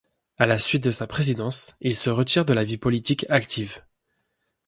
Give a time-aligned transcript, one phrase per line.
[0.39, 3.83] À la suite de sa présidence, il se retire de la vie politique active.